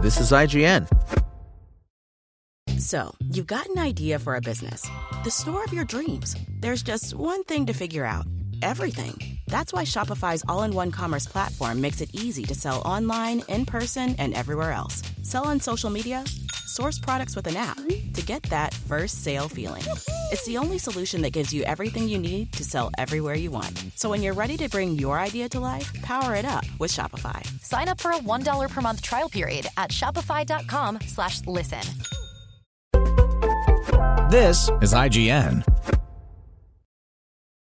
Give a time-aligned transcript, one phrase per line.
[0.00, 0.86] This is IGN.
[2.78, 4.88] So, you've got an idea for a business,
[5.24, 6.36] the store of your dreams.
[6.60, 8.24] There's just one thing to figure out
[8.62, 9.38] everything.
[9.48, 13.66] That's why Shopify's all in one commerce platform makes it easy to sell online, in
[13.66, 15.02] person, and everywhere else.
[15.24, 16.24] Sell on social media,
[16.68, 17.76] source products with an app
[18.14, 19.82] to get that first sale feeling.
[20.30, 23.82] It's the only solution that gives you everything you need to sell everywhere you want.
[23.94, 27.44] So when you're ready to bring your idea to life, power it up with Shopify.
[27.62, 31.82] Sign up for a $1 per month trial period at shopify.com slash listen.
[34.30, 35.64] This is IGN.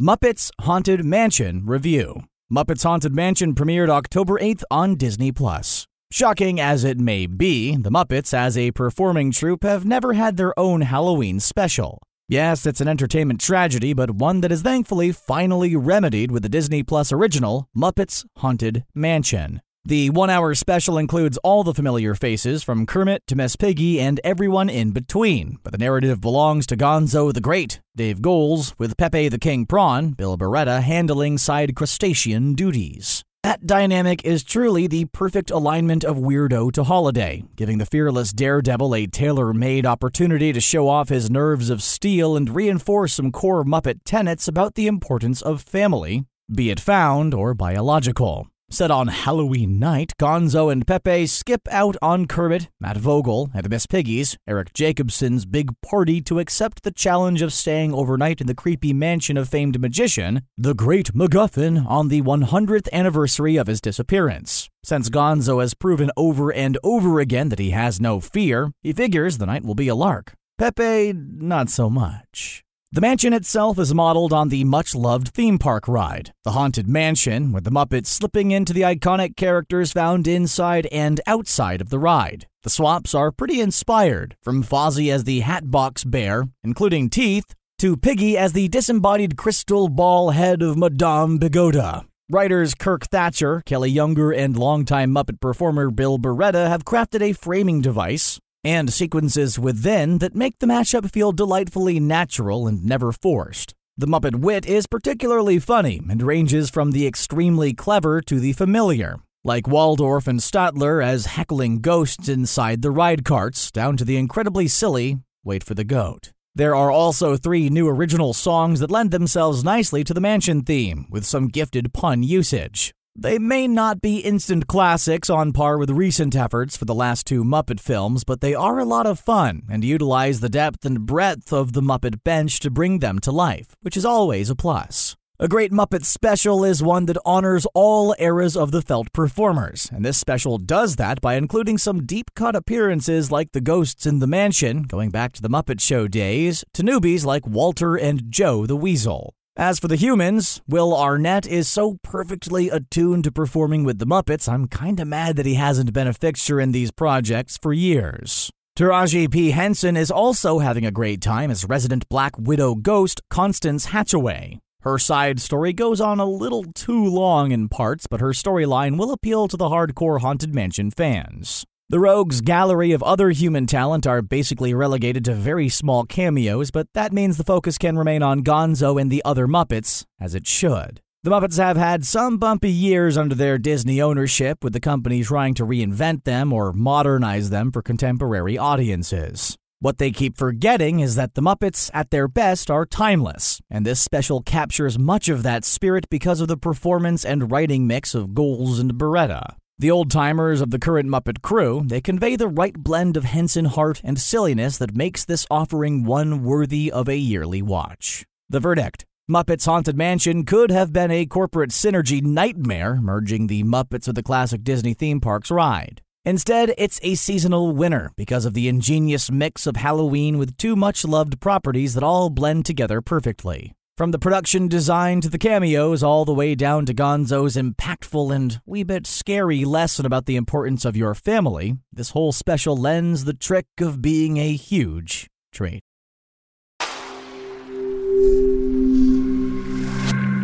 [0.00, 2.22] Muppets Haunted Mansion Review.
[2.52, 5.86] Muppets Haunted Mansion premiered October 8th on Disney Plus.
[6.12, 10.52] Shocking as it may be, the Muppets as a performing troupe have never had their
[10.60, 12.02] own Halloween special.
[12.28, 16.82] Yes, it's an entertainment tragedy, but one that is thankfully finally remedied with the Disney
[16.82, 19.62] Plus original, Muppets Haunted Mansion.
[19.86, 24.20] The one hour special includes all the familiar faces from Kermit to Miss Piggy and
[24.22, 29.30] everyone in between, but the narrative belongs to Gonzo the Great, Dave Goelz, with Pepe
[29.30, 33.24] the King Prawn, Bill Barretta handling side crustacean duties.
[33.42, 38.94] That dynamic is truly the perfect alignment of weirdo to holiday, giving the fearless daredevil
[38.94, 43.64] a tailor made opportunity to show off his nerves of steel and reinforce some core
[43.64, 48.46] Muppet tenets about the importance of family, be it found or biological.
[48.72, 53.68] Set on Halloween night, Gonzo and Pepe skip out on Kermit, Matt Vogel, and the
[53.68, 58.54] Miss Piggy's, Eric Jacobson's big party to accept the challenge of staying overnight in the
[58.54, 64.70] creepy mansion of famed magician, the Great MacGuffin, on the 100th anniversary of his disappearance.
[64.82, 69.36] Since Gonzo has proven over and over again that he has no fear, he figures
[69.36, 70.32] the night will be a lark.
[70.56, 72.64] Pepe, not so much.
[72.94, 77.50] The mansion itself is modeled on the much loved theme park ride, the Haunted Mansion,
[77.50, 82.48] with the Muppets slipping into the iconic characters found inside and outside of the ride.
[82.64, 88.36] The swaps are pretty inspired, from Fozzie as the Hatbox Bear, including teeth, to Piggy
[88.36, 92.04] as the disembodied crystal ball head of Madame Bigoda.
[92.28, 97.80] Writers Kirk Thatcher, Kelly Younger, and longtime Muppet performer Bill Barretta have crafted a framing
[97.80, 103.74] device, and sequences within that make the mashup feel delightfully natural and never forced.
[103.96, 109.16] The Muppet wit is particularly funny and ranges from the extremely clever to the familiar,
[109.44, 114.68] like Waldorf and Statler as heckling ghosts inside the ride carts, down to the incredibly
[114.68, 116.30] silly Wait for the Goat.
[116.54, 121.06] There are also three new original songs that lend themselves nicely to the mansion theme,
[121.10, 122.94] with some gifted pun usage.
[123.14, 127.44] They may not be instant classics on par with recent efforts for the last two
[127.44, 131.52] Muppet films, but they are a lot of fun and utilize the depth and breadth
[131.52, 135.14] of the Muppet bench to bring them to life, which is always a plus.
[135.38, 140.04] A great Muppet special is one that honors all eras of the felt performers, and
[140.04, 144.26] this special does that by including some deep cut appearances like the ghosts in the
[144.26, 148.76] mansion, going back to the Muppet Show days, to newbies like Walter and Joe the
[148.76, 149.34] Weasel.
[149.56, 154.48] As for the humans, Will Arnett is so perfectly attuned to performing with the Muppets,
[154.48, 158.50] I'm kinda mad that he hasn't been a fixture in these projects for years.
[158.78, 159.50] Taraji P.
[159.50, 164.58] Henson is also having a great time as resident Black Widow ghost Constance Hatchaway.
[164.80, 169.12] Her side story goes on a little too long in parts, but her storyline will
[169.12, 171.66] appeal to the hardcore Haunted Mansion fans.
[171.92, 176.86] The Rogues' gallery of other human talent are basically relegated to very small cameos, but
[176.94, 181.02] that means the focus can remain on Gonzo and the other Muppets, as it should.
[181.22, 185.52] The Muppets have had some bumpy years under their Disney ownership, with the company trying
[185.52, 189.58] to reinvent them or modernize them for contemporary audiences.
[189.78, 194.00] What they keep forgetting is that the Muppets, at their best, are timeless, and this
[194.00, 198.80] special captures much of that spirit because of the performance and writing mix of Goelz
[198.80, 199.56] and Barretta.
[199.78, 203.64] The old timers of the current Muppet crew, they convey the right blend of Henson
[203.64, 208.24] heart and silliness that makes this offering one worthy of a yearly watch.
[208.48, 214.06] The verdict Muppets Haunted Mansion could have been a corporate synergy nightmare, merging the Muppets
[214.06, 216.02] with the classic Disney theme parks ride.
[216.24, 221.04] Instead, it's a seasonal winner because of the ingenious mix of Halloween with two much
[221.04, 223.72] loved properties that all blend together perfectly.
[223.98, 228.58] From the production design to the cameos, all the way down to Gonzo's impactful and
[228.64, 233.34] wee bit scary lesson about the importance of your family, this whole special lends the
[233.34, 235.82] trick of being a huge treat.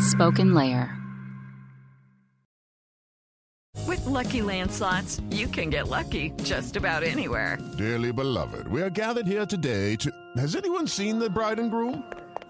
[0.00, 0.92] Spoken Layer.
[3.86, 7.58] With Lucky Land slots, you can get lucky just about anywhere.
[7.78, 10.10] Dearly beloved, we are gathered here today to.
[10.36, 12.02] Has anyone seen the bride and groom?